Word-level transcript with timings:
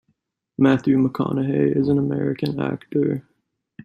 Matthew 0.57 0.97
McConaughey 0.97 1.77
is 1.77 1.87
an 1.87 1.99
American 1.99 2.59
actor. 2.59 3.23